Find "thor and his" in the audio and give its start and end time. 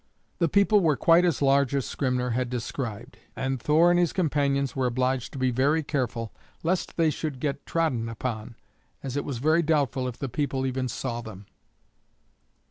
3.61-4.13